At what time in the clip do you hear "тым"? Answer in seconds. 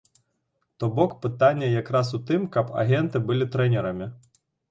2.31-2.47